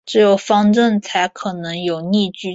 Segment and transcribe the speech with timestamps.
[0.05, 2.49] 只有方阵才可能有逆矩阵。